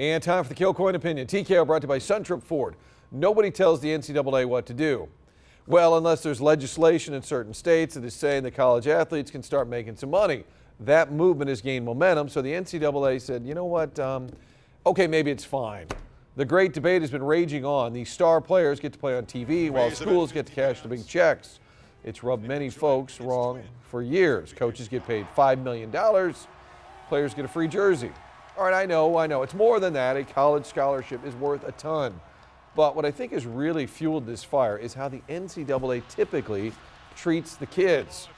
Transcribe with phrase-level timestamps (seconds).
[0.00, 1.26] And time for the Kilcoyne Opinion.
[1.26, 2.74] TKO brought to you by Suntrip Ford.
[3.12, 5.10] Nobody tells the NCAA what to do.
[5.66, 9.68] Well, unless there's legislation in certain states that is saying that college athletes can start
[9.68, 10.44] making some money.
[10.80, 14.30] That movement has gained momentum, so the NCAA said, you know what, um,
[14.86, 15.86] okay, maybe it's fine.
[16.34, 17.92] The great debate has been raging on.
[17.92, 21.06] These star players get to play on TV while schools get to cash the big
[21.06, 21.60] checks.
[22.04, 24.54] It's rubbed many folks wrong for years.
[24.54, 25.92] Coaches get paid $5 million,
[27.10, 28.12] players get a free jersey.
[28.60, 29.42] All right, I know, I know.
[29.42, 30.18] It's more than that.
[30.18, 32.20] A college scholarship is worth a ton.
[32.76, 36.74] But what I think has really fueled this fire is how the NCAA typically
[37.16, 38.28] treats the kids.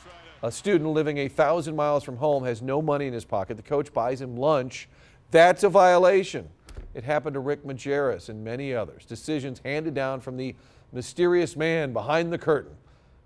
[0.44, 3.56] A student living a thousand miles from home has no money in his pocket.
[3.56, 4.88] The coach buys him lunch.
[5.32, 6.48] That's a violation.
[6.94, 9.04] It happened to Rick Majerus and many others.
[9.04, 10.54] Decisions handed down from the
[10.92, 12.76] mysterious man behind the curtain.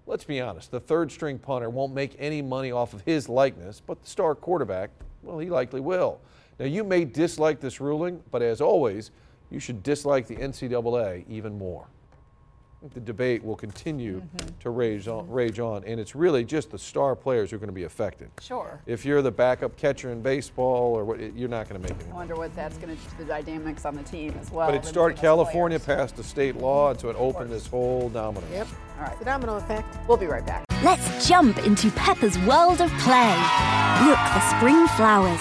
[0.06, 3.83] Let's be honest, the third string punter won't make any money off of his likeness,
[3.86, 4.88] but the star quarterback,
[5.22, 6.20] well, he likely will.
[6.58, 9.10] Now, you may dislike this ruling, but as always,
[9.50, 11.86] you should dislike the NCAA even more
[12.94, 14.58] the debate will continue mm-hmm.
[14.60, 17.68] to rage on, rage on, and it's really just the star players who are going
[17.68, 18.30] to be affected.
[18.40, 18.80] Sure.
[18.86, 22.06] If you're the backup catcher in baseball, or what, you're not going to make it.
[22.10, 24.68] I wonder what that's going to do to the dynamics on the team as well.
[24.68, 25.18] But it started.
[25.18, 26.12] California players.
[26.12, 28.46] passed a state law, and so it opened this whole domino.
[28.52, 28.68] Yep.
[28.98, 29.18] All right.
[29.18, 29.96] The domino effect.
[30.06, 30.64] We'll be right back.
[30.82, 33.34] Let's jump into Peppa's world of play.
[34.04, 35.41] Look for spring flowers,